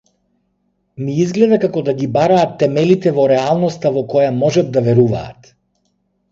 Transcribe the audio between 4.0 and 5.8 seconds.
во која можат да веруваат.